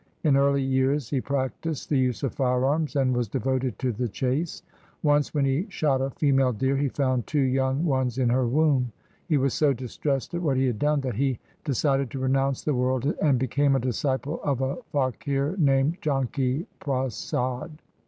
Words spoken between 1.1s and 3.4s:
he practised the use of firearms and was